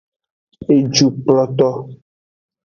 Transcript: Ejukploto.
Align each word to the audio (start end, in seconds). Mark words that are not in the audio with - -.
Ejukploto. 0.75 1.69